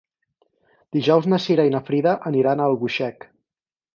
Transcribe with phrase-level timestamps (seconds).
[0.97, 3.31] Dijous na Cira i na Frida aniran a Albuixec.